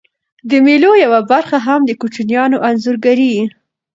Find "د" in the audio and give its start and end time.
0.49-0.51, 1.85-1.91